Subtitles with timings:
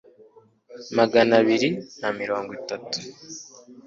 [0.97, 1.69] magana abiri
[2.01, 2.97] na mirongo itatu